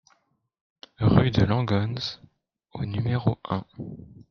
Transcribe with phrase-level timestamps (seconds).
[0.97, 2.23] Rue de Langgöns
[2.73, 3.63] au numéro un